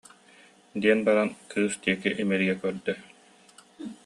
[0.81, 2.93] диэн баран кыыс диэки имэрийэ көрдө